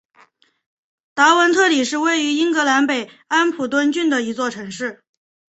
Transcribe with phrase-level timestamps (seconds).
[1.13, 5.03] 达文特里是位于英格兰北安普敦郡的一座城市。